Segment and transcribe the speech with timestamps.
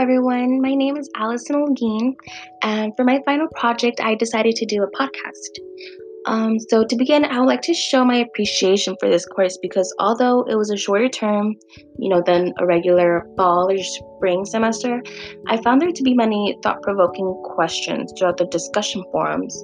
[0.00, 0.62] everyone.
[0.62, 2.14] My name is Allison Olguin,
[2.62, 5.60] and for my final project, I decided to do a podcast.
[6.24, 9.94] Um, so, to begin, I would like to show my appreciation for this course because
[9.98, 11.54] although it was a shorter term,
[11.98, 15.02] you know, than a regular fall or spring semester,
[15.48, 19.54] I found there to be many thought provoking questions throughout the discussion forums.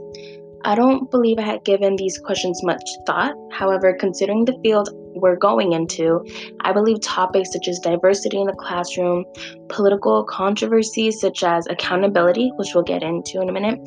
[0.67, 3.35] I don't believe I had given these questions much thought.
[3.53, 6.25] However, considering the field we're going into,
[6.63, 9.25] I believe topics such as diversity in the classroom,
[9.69, 13.79] political controversies such as accountability, which we'll get into in a minute,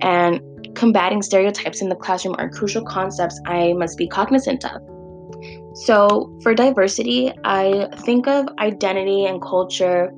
[0.00, 0.40] and
[0.74, 4.80] combating stereotypes in the classroom are crucial concepts I must be cognizant of.
[5.74, 10.12] So, for diversity, I think of identity and culture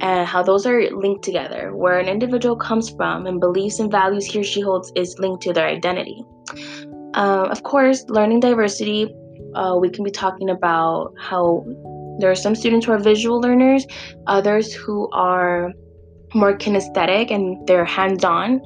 [0.00, 4.26] and how those are linked together, where an individual comes from and beliefs and values
[4.26, 6.24] he or she holds is linked to their identity.
[7.14, 9.12] Um, of course, learning diversity,
[9.54, 11.64] uh, we can be talking about how
[12.18, 13.86] there are some students who are visual learners,
[14.26, 15.72] others who are
[16.34, 18.60] more kinesthetic and they're hands on,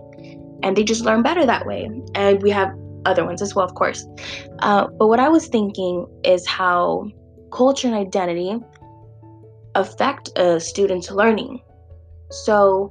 [0.62, 1.88] and they just learn better that way.
[2.14, 2.70] And we have
[3.06, 4.06] other ones as well, of course.
[4.60, 7.08] Uh, but what I was thinking is how
[7.50, 8.58] culture and identity
[9.74, 11.60] affect a student's learning.
[12.30, 12.90] So,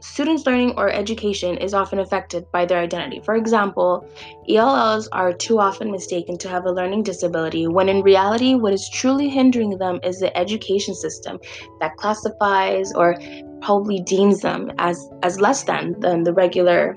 [0.00, 3.20] students' learning or education is often affected by their identity.
[3.24, 4.06] For example,
[4.48, 8.88] ELLs are too often mistaken to have a learning disability when in reality, what is
[8.90, 11.38] truly hindering them is the education system
[11.80, 13.16] that classifies or
[13.62, 16.96] probably deems them as, as less than than the regular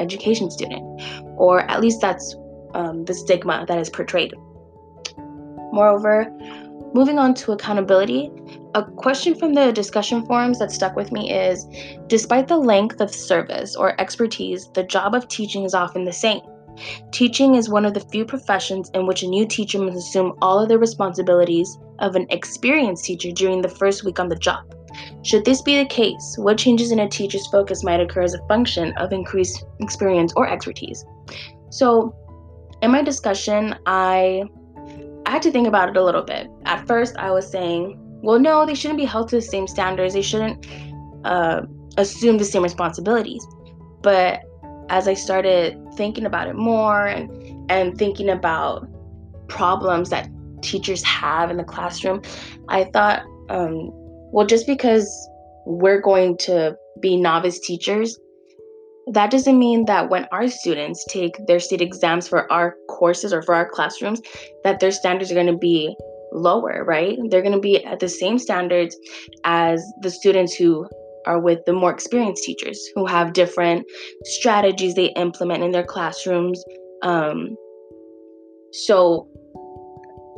[0.00, 0.82] education student,
[1.36, 2.36] or at least that's
[2.74, 4.34] um, the stigma that is portrayed.
[5.72, 6.30] Moreover,
[6.94, 8.30] moving on to accountability,
[8.74, 11.66] a question from the discussion forums that stuck with me is
[12.06, 16.40] Despite the length of service or expertise, the job of teaching is often the same.
[17.10, 20.58] Teaching is one of the few professions in which a new teacher must assume all
[20.58, 24.64] of the responsibilities of an experienced teacher during the first week on the job.
[25.22, 28.46] Should this be the case, what changes in a teacher's focus might occur as a
[28.46, 31.04] function of increased experience or expertise?
[31.70, 32.14] So,
[32.82, 34.44] in my discussion, I
[35.26, 36.48] I had to think about it a little bit.
[36.66, 40.14] At first, I was saying, well, no, they shouldn't be held to the same standards.
[40.14, 40.66] They shouldn't
[41.24, 41.62] uh,
[41.98, 43.44] assume the same responsibilities.
[44.02, 44.42] But
[44.88, 48.88] as I started thinking about it more and and thinking about
[49.48, 50.28] problems that
[50.62, 52.22] teachers have in the classroom,
[52.68, 53.90] I thought um,
[54.36, 55.30] well, just because
[55.64, 58.18] we're going to be novice teachers,
[59.14, 63.40] that doesn't mean that when our students take their state exams for our courses or
[63.40, 64.20] for our classrooms,
[64.62, 65.96] that their standards are going to be
[66.32, 67.18] lower, right?
[67.30, 68.94] They're going to be at the same standards
[69.44, 70.86] as the students who
[71.26, 73.86] are with the more experienced teachers who have different
[74.24, 76.62] strategies they implement in their classrooms.
[77.02, 77.56] Um,
[78.72, 79.30] so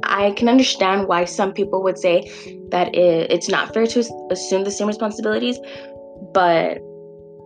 [0.04, 2.30] I can understand why some people would say
[2.70, 5.58] that it, it's not fair to assume the same responsibilities,
[6.32, 6.78] but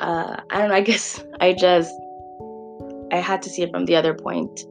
[0.01, 0.75] uh, I don't know.
[0.83, 1.93] I guess I just
[3.13, 4.65] I had to see it from the other point.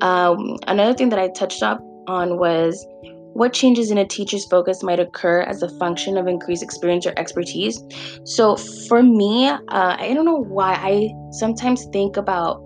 [0.00, 2.86] Um, another thing that I touched up on was
[3.34, 7.12] what changes in a teacher's focus might occur as a function of increased experience or
[7.16, 7.82] expertise.
[8.24, 12.60] So for me, uh, I don't know why I sometimes think about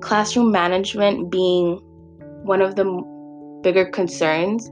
[0.00, 1.80] classroom management being
[2.44, 2.84] one of the
[3.62, 4.70] bigger concerns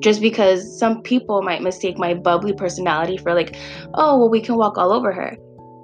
[0.00, 3.56] just because some people might mistake my bubbly personality for like
[3.94, 5.36] oh well we can walk all over her.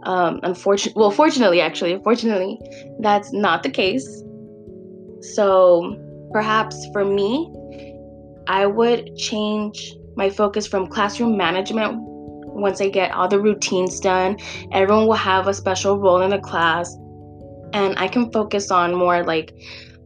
[0.05, 2.59] Um unfortunately well fortunately actually fortunately
[3.01, 4.07] that's not the case.
[5.35, 5.97] So
[6.33, 7.51] perhaps for me
[8.47, 14.37] i would change my focus from classroom management once i get all the routines done.
[14.73, 16.95] Everyone will have a special role in the class
[17.73, 19.53] and i can focus on more like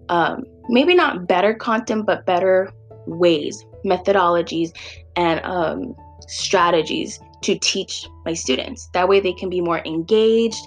[0.08, 2.72] um, maybe not better content, but better
[3.06, 4.70] ways, methodologies,
[5.16, 5.94] and um,
[6.26, 8.88] strategies to teach my students.
[8.94, 10.66] That way they can be more engaged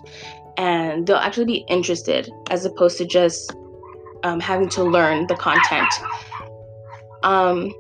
[0.58, 3.56] and they'll actually be interested as opposed to just
[4.24, 5.90] um, having to learn the content.
[7.24, 7.74] Um,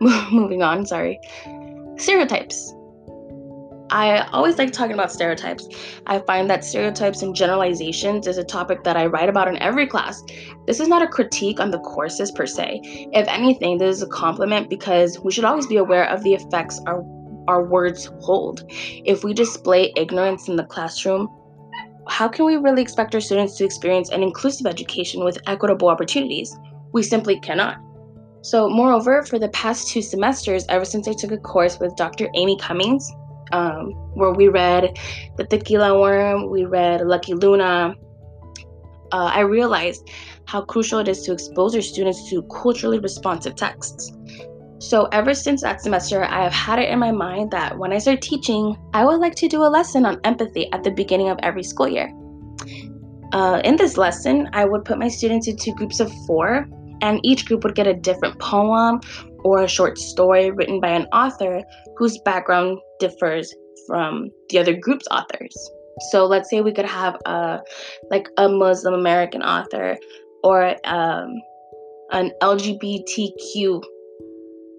[0.00, 1.18] moving on, sorry.
[1.96, 2.74] Stereotypes.
[3.90, 5.68] I always like talking about stereotypes.
[6.06, 9.86] I find that stereotypes and generalizations is a topic that I write about in every
[9.86, 10.24] class.
[10.66, 12.80] This is not a critique on the courses per se.
[13.12, 16.80] If anything, this is a compliment because we should always be aware of the effects
[16.86, 17.04] our
[17.48, 18.64] our words hold.
[19.04, 21.28] If we display ignorance in the classroom,
[22.08, 26.56] how can we really expect our students to experience an inclusive education with equitable opportunities?
[26.92, 27.78] We simply cannot.
[28.42, 32.28] So, moreover, for the past two semesters, ever since I took a course with Dr.
[32.34, 33.10] Amy Cummings,
[33.52, 34.98] um, where we read
[35.36, 37.94] The Tequila Worm, we read Lucky Luna.
[39.12, 40.10] Uh, I realized
[40.46, 44.12] how crucial it is to expose your students to culturally responsive texts.
[44.78, 47.98] So, ever since that semester, I have had it in my mind that when I
[47.98, 51.38] start teaching, I would like to do a lesson on empathy at the beginning of
[51.42, 52.12] every school year.
[53.32, 56.68] Uh, in this lesson, I would put my students into groups of four,
[57.00, 59.00] and each group would get a different poem
[59.46, 61.62] or a short story written by an author
[61.96, 63.54] whose background differs
[63.86, 65.56] from the other group's authors.
[66.10, 67.60] So let's say we could have a
[68.10, 69.96] like a Muslim American author
[70.42, 71.32] or um,
[72.10, 73.82] an LGBTQ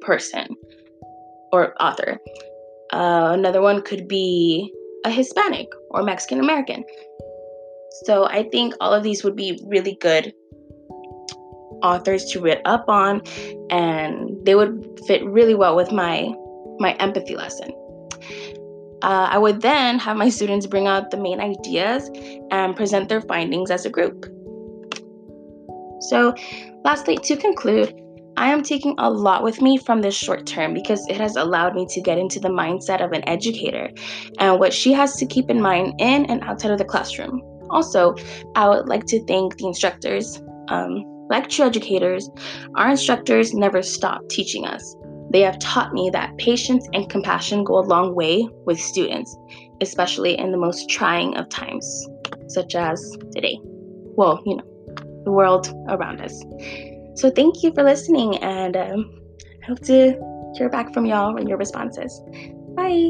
[0.01, 0.47] person
[1.53, 2.19] or author.
[2.91, 4.69] Uh, another one could be
[5.05, 6.83] a Hispanic or Mexican American.
[8.03, 10.33] So I think all of these would be really good
[11.83, 13.21] authors to read up on
[13.69, 16.33] and they would fit really well with my
[16.79, 17.71] my empathy lesson.
[19.01, 22.09] Uh, I would then have my students bring out the main ideas
[22.51, 24.25] and present their findings as a group.
[26.09, 26.33] So,
[26.83, 27.93] lastly, to conclude,
[28.37, 31.73] I am taking a lot with me from this short term because it has allowed
[31.73, 33.89] me to get into the mindset of an educator
[34.39, 37.41] and what she has to keep in mind in and outside of the classroom.
[37.71, 38.15] Also,
[38.55, 42.29] I would like to thank the instructors, um, lecture educators.
[42.75, 44.95] Our instructors never stop teaching us.
[45.31, 49.35] They have taught me that patience and compassion go a long way with students,
[49.81, 52.07] especially in the most trying of times,
[52.47, 53.59] such as today.
[53.61, 54.63] Well, you know,
[55.25, 56.43] the world around us.
[57.15, 59.19] So, thank you for listening, and um,
[59.63, 60.17] I hope to
[60.55, 62.21] hear back from y'all and your responses.
[62.75, 63.09] Bye.